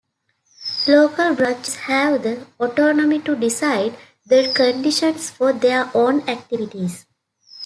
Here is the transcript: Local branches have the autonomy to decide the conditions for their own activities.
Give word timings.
Local 0.87 1.35
branches 1.35 1.75
have 1.75 2.23
the 2.23 2.47
autonomy 2.59 3.19
to 3.21 3.35
decide 3.35 3.95
the 4.25 4.51
conditions 4.51 5.29
for 5.29 5.53
their 5.53 5.91
own 5.93 6.27
activities. 6.27 7.05